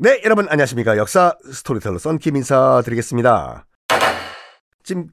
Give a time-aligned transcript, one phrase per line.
[0.00, 0.96] 네, 여러분 안녕하십니까.
[0.96, 3.66] 역사 스토리텔러 썬킴 인사드리겠습니다.
[4.84, 5.08] 지금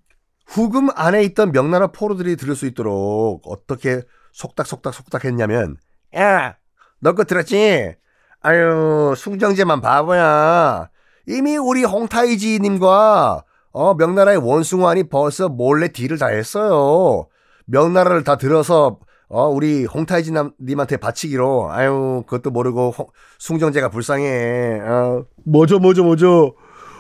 [0.46, 5.78] 후금 안에 있던 명나라 포로들이 들을 수 있도록 어떻게 속닥속닥 속닥 했냐면
[6.16, 6.56] 야,
[7.00, 7.96] 너 거 들었지?
[8.42, 10.90] 아유, 숭정제만 바보야.
[11.28, 17.28] 이미 우리 홍타이지님과 어, 명나라의 원숭환이 벌써 몰래 deal을 다 했어요.
[17.66, 20.32] 명나라를 다 들어서 어, 우리 홍타이지
[20.62, 23.08] 님한테 바치기로, 아유, 그것도 모르고, 홍,
[23.40, 24.82] 숭정제가 불쌍해.
[24.82, 26.56] 어, 뭐죠, 뭐죠, 뭐죠.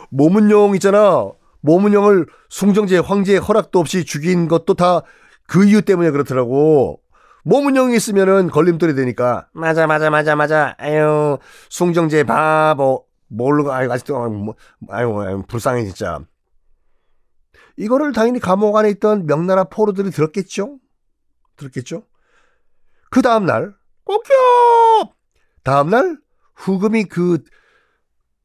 [0.10, 1.32] 모문용 있잖아.
[1.62, 5.04] 모문용을 숭정제 황제의 허락도 없이 죽인 것도 다
[5.48, 7.02] 그 이유 때문에 그렇더라고.
[7.44, 9.48] 모문용이 있으면은 걸림돌이 되니까.
[9.54, 10.76] 맞아, 맞아, 맞아, 맞아.
[10.78, 11.38] 아유,
[11.70, 13.06] 숭정제 바보.
[13.28, 14.56] 모르고, 아유, 아직도, 아유, 뭐,
[14.90, 16.20] 아유, 아유, 불쌍해, 진짜.
[17.78, 20.78] 이거를 당연히 감옥 안에 있던 명나라 포로들이 들었겠죠?
[21.58, 22.04] 들었겠죠?
[23.10, 25.14] 그 다음날, 꼭요!
[25.64, 26.18] 다음날,
[26.56, 27.44] 후금이 그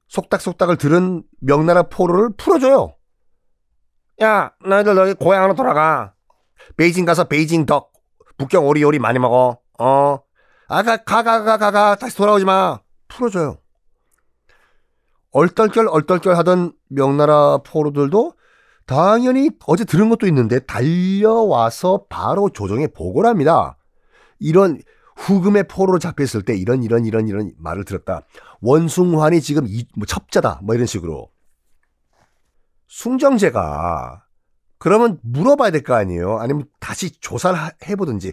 [0.09, 2.95] 속닥속닥을 들은 명나라 포로를 풀어줘요.
[4.23, 6.15] 야, 너희들 너희 고향으로 돌아가.
[6.77, 7.93] 베이징 가서 베이징 덕,
[8.39, 9.61] 북경 오리오리 많이 먹어.
[9.79, 10.19] 어.
[10.69, 11.95] 아, 가, 가, 가, 가, 가, 가.
[11.97, 12.81] 다시 돌아오지 마.
[13.09, 13.59] 풀어줘요.
[15.33, 18.35] 얼떨결 얼떨결 하던 명나라 포로들도
[18.87, 23.77] 당연히 어제 들은 것도 있는데 달려와서 바로 조정에 보고를 합니다.
[24.41, 24.81] 이런
[25.17, 28.23] 후금의 포로로 잡혔을 때 이런 이런 이런 이런 말을 들었다.
[28.61, 30.61] 원숭환이 지금 이, 뭐 첩자다.
[30.65, 31.31] 뭐 이런 식으로.
[32.89, 34.25] 숭정제가
[34.79, 36.39] 그러면 물어봐야 될 거 아니에요.
[36.39, 37.59] 아니면 다시 조사를
[37.89, 38.33] 해보든지.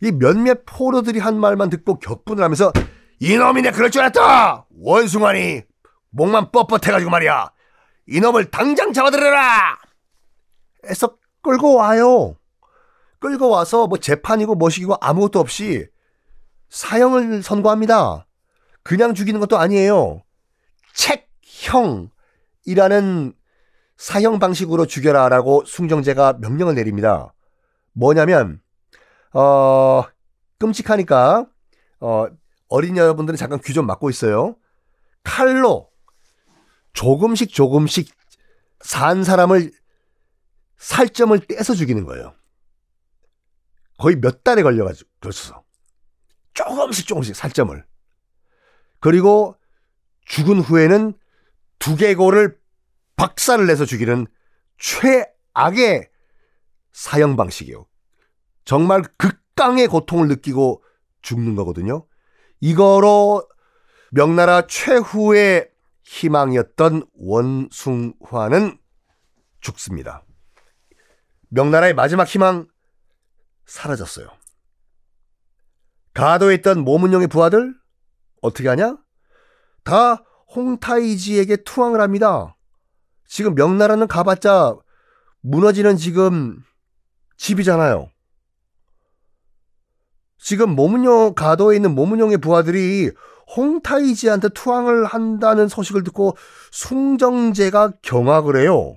[0.00, 2.72] 이 몇몇 포로들이 한 말만 듣고 격분을 하면서
[3.20, 4.66] 이놈이네 그럴 줄 알았다.
[4.80, 5.62] 원숭환이
[6.10, 7.52] 목만 뻣뻣해가지고 말이야.
[8.08, 9.78] 이놈을 당장 잡아들여라.
[10.88, 12.36] 해서 끌고 와요.
[13.22, 15.86] 끌고 와서 뭐 재판이고 뭐시기고 아무것도 없이
[16.68, 18.26] 사형을 선고합니다.
[18.82, 20.22] 그냥 죽이는 것도 아니에요.
[22.64, 23.32] 책형이라는
[23.96, 27.32] 사형 방식으로 죽여라라고 숭정제가 명령을 내립니다.
[27.92, 28.60] 뭐냐면
[29.32, 30.02] 어
[30.58, 31.46] 끔찍하니까
[32.00, 32.26] 어
[32.68, 34.56] 어린 여러분들은 잠깐 귀 좀 막고 있어요.
[35.22, 35.88] 칼로
[36.94, 38.12] 조금씩 조금씩
[38.80, 39.70] 산 사람을
[40.78, 42.34] 살점을 떼서 죽이는 거예요.
[44.02, 45.62] 거의 몇 달에 걸려가지고 그랬어.
[46.54, 47.84] 조금씩 조금씩 살점을.
[48.98, 49.56] 그리고
[50.24, 51.14] 죽은 후에는
[51.78, 52.58] 두개골을
[53.14, 54.26] 박살을 내서 죽이는
[54.78, 56.10] 최악의
[56.92, 57.86] 사형 방식이에요.
[58.64, 60.82] 정말 극강의 고통을 느끼고
[61.22, 62.04] 죽는 거거든요.
[62.60, 63.48] 이거로
[64.10, 65.70] 명나라 최후의
[66.02, 68.78] 희망이었던 원숭화는
[69.60, 70.24] 죽습니다.
[71.50, 72.66] 명나라의 마지막 희망
[73.66, 74.28] 사라졌어요.
[76.14, 77.74] 가도에 있던 모문용의 부하들
[78.42, 78.98] 어떻게 하냐?
[79.84, 80.24] 다
[80.54, 82.56] 홍타이지에게 투항을 합니다.
[83.26, 84.76] 지금 명나라는 가봤자
[85.40, 86.62] 무너지는 지금
[87.36, 88.10] 집이잖아요.
[90.38, 93.10] 지금 모문용 가도에 있는 모문용의 부하들이
[93.56, 96.36] 홍타이지한테 투항을 한다는 소식을 듣고
[96.72, 98.96] 숭정제가 경악을 해요.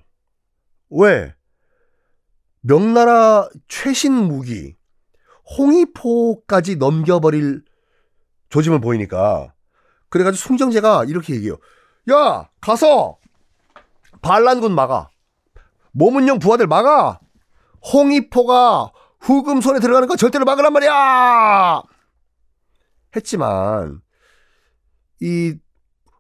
[0.90, 1.34] 왜?
[2.68, 4.76] 명나라 최신 무기
[5.58, 7.64] 홍이포까지 넘겨버릴
[8.50, 9.54] 조짐을 보이니까
[10.10, 11.58] 그래가지고 숭정제가 이렇게 얘기해요.
[12.12, 13.18] 야 가서
[14.22, 15.10] 반란군 막아.
[15.92, 17.20] 모문용 부하들 막아.
[17.94, 21.84] 홍이포가 후금 손에 들어가는 거 절대로 막으란 말이야.
[23.16, 24.02] 했지만
[25.22, 25.56] 이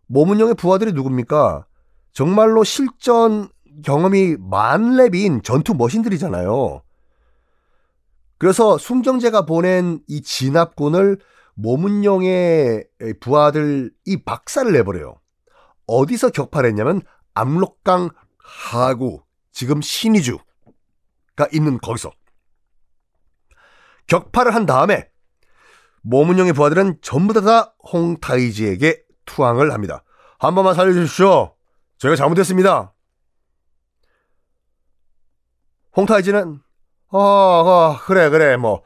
[0.08, 1.66] 모문용의 부하들이 누굽니까?
[2.14, 3.50] 정말로 실전
[3.84, 6.82] 경험이 만렙인 전투 머신들이잖아요.
[8.38, 11.20] 그래서 숭정제가 보낸 이 진압군을
[11.56, 12.86] 모문용의
[13.22, 15.16] 부하들 이 박살을 내버려요.
[15.88, 17.02] 어디서 격파를 했냐면
[17.34, 20.44] 압록강 하구 지금 신의주가
[21.54, 22.12] 있는 거기서
[24.08, 25.10] 격파를 한 다음에
[26.02, 30.04] 모문용의 부하들은 전부 다, 다 홍타이지에게 투항을 합니다.
[30.40, 31.56] 한 번만 살려주십시오.
[31.98, 32.95] 저희가 잘못했습니다.
[35.96, 36.60] 홍타이지는
[37.10, 38.84] 어, 어 그래 그래 뭐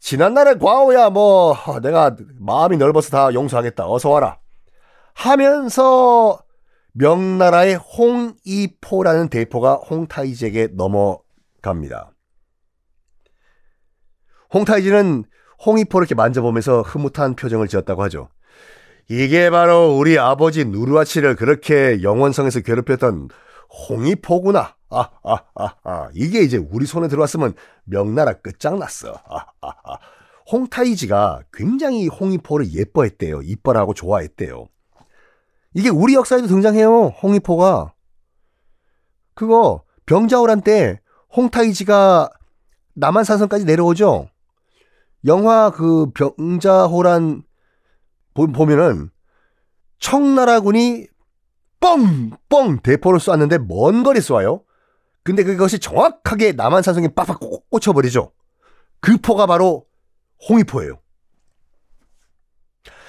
[0.00, 3.88] 지난날의 과오야 뭐 내가 마음이 넓어서 다 용서하겠다.
[3.88, 4.38] 어서 와라.
[5.14, 6.38] 하면서
[6.92, 12.12] 명나라의 홍이포라는 대포가 홍타이지에게 넘어갑니다.
[14.52, 15.24] 홍타이지는
[15.64, 18.28] 홍이포를 이렇게 만져보면서 흐뭇한 표정을 지었다고 하죠.
[19.08, 23.28] 이게 바로 우리 아버지 누르아치를 그렇게 영원성에서 괴롭혔던
[23.88, 24.77] 홍이포구나.
[24.90, 26.08] 아, 아, 아, 아.
[26.14, 27.54] 이게 이제 우리 손에 들어왔으면
[27.84, 29.12] 명나라 끝장났어.
[29.28, 29.98] 아, 아, 아.
[30.50, 33.42] 홍타이지가 굉장히 홍이포를 예뻐했대요.
[33.42, 34.66] 이뻐라고 좋아했대요.
[35.74, 37.08] 이게 우리 역사에도 등장해요.
[37.22, 37.92] 홍이포가.
[39.34, 41.00] 그거 병자호란 때
[41.36, 42.30] 홍타이지가
[42.94, 44.30] 남한산성까지 내려오죠.
[45.26, 47.42] 영화 그 병자호란
[48.34, 49.10] 보면은
[49.98, 51.06] 청나라군이
[51.80, 54.62] 뻥 뻥 대포를 쐈는데 먼 거리 쏘아요.
[55.28, 57.38] 근데 그것이 정확하게 남한산성에 빡빡
[57.68, 58.32] 꽂혀버리죠.
[58.98, 59.86] 그 포가 바로
[60.48, 61.02] 홍이포예요.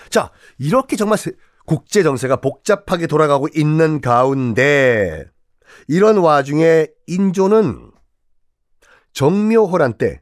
[0.09, 1.17] 자, 이렇게 정말
[1.65, 5.31] 국제 정세가 복잡하게 돌아가고 있는 가운데
[5.87, 7.89] 이런 와중에 인조는
[9.13, 10.21] 정묘호란 때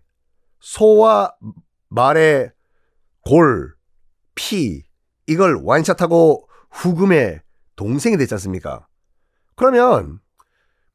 [0.60, 1.36] 소와
[1.90, 2.52] 말의
[3.22, 3.74] 골,
[4.36, 4.84] 피
[5.26, 7.42] 이걸 완샷하고 후금의
[7.76, 8.86] 동생이 됐지 않습니까?
[9.56, 10.20] 그러면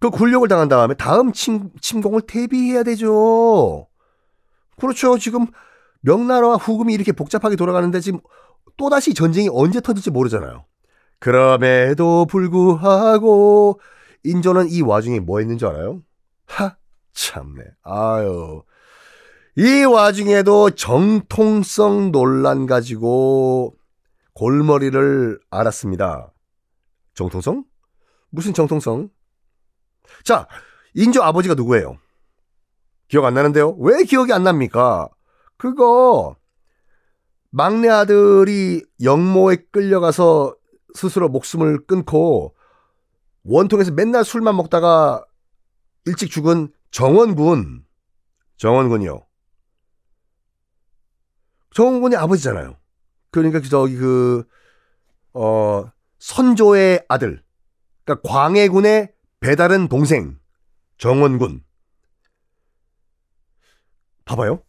[0.02, 3.86] 그 굴욕을 당한 다음에 다음 침, 침공을 대비해야 되죠.
[4.76, 5.16] 그렇죠.
[5.16, 5.46] 지금
[6.00, 8.18] 명나라와 후금이 이렇게 복잡하게 돌아가는데 지금
[8.76, 10.64] 또다시 전쟁이 언제 터질지 모르잖아요.
[11.20, 13.80] 그럼에도 불구하고
[14.24, 16.02] 인조는 이 와중에 뭐 했는 줄 알아요?
[16.46, 16.74] 하
[17.12, 17.62] 참네.
[17.84, 18.64] 아유.
[19.54, 23.76] 이 와중에도 정통성 논란 가지고
[24.34, 26.32] 골머리를 앓았습니다.
[27.14, 27.64] 정통성?
[28.30, 29.08] 무슨 정통성?
[30.24, 30.46] 자,
[30.94, 31.98] 인조 아버지가 누구예요?
[33.08, 33.76] 기억 안 나는데요?
[33.78, 35.08] 왜 기억이 안 납니까?
[35.56, 36.36] 그거
[37.50, 40.56] 막내 아들이 영모에 끌려가서
[40.94, 42.54] 스스로 목숨을 끊고
[43.44, 45.24] 원통에서 맨날 술만 먹다가
[46.06, 47.84] 일찍 죽은 정원군.
[48.56, 49.26] 정원군이요.
[51.74, 52.76] 정원군이 아버지잖아요.
[53.30, 54.44] 그러니까 저기 그,
[55.32, 55.84] 어,
[56.18, 57.42] 선조의 아들.
[58.04, 60.38] 그러니까 광해군의 배다른 동생.
[60.98, 61.64] 정원군.
[64.24, 64.62] 봐봐요.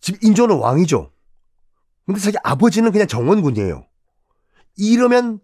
[0.00, 1.12] 지금 인조는 왕이죠.
[2.06, 3.86] 근데 자기 아버지는 그냥 정원군이에요.
[4.76, 5.38] 이러면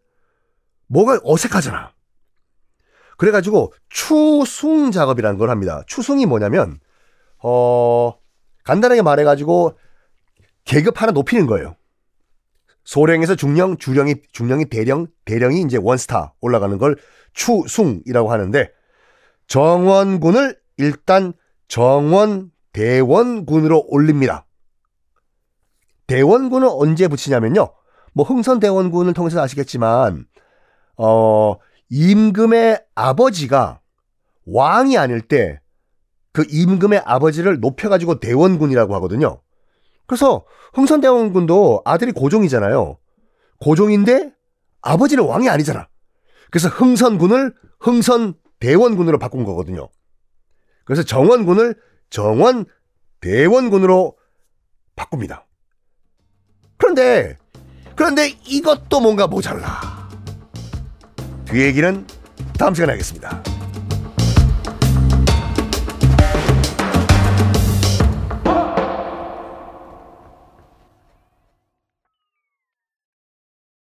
[0.88, 1.92] 뭐가 어색하잖아.
[3.18, 5.84] 그래가지고 추숭 작업이라는 걸 합니다.
[5.86, 6.80] 추숭이 뭐냐면
[7.38, 8.18] 어
[8.64, 9.78] 간단하게 말해가지고
[10.64, 11.76] 계급 하나 높이는 거예요.
[12.84, 16.96] 소령에서 중령, 주령이 중령이 대령, 대령이 이제 원스타 올라가는 걸
[17.32, 18.70] 추숭이라고 하는데
[19.46, 21.32] 정원군을 일단
[21.68, 24.46] 정원 대원군으로 올립니다.
[26.06, 27.72] 대원군은 언제 붙이냐면요.
[28.14, 30.26] 뭐 흥선 대원군을 통해서 아시겠지만
[30.96, 31.56] 어
[31.88, 33.80] 임금의 아버지가
[34.44, 35.62] 왕이 아닐 때
[36.32, 39.40] 그 임금의 아버지를 높여가지고 대원군이라고 하거든요.
[40.06, 40.44] 그래서
[40.74, 42.98] 흥선대원군도 아들이 고종이잖아요.
[43.60, 44.32] 고종인데
[44.80, 45.88] 아버지는 왕이 아니잖아.
[46.50, 49.88] 그래서 흥선군을 흥선대원군으로 바꾼 거거든요.
[50.84, 51.76] 그래서 정원군을
[52.10, 54.16] 정원대원군으로
[54.96, 55.46] 바꿉니다.
[56.76, 57.38] 그런데
[57.94, 60.08] 그런데 이것도 뭔가 모자라.
[61.46, 62.06] 뒤 얘기는
[62.58, 63.42] 다음 시간에 하겠습니다.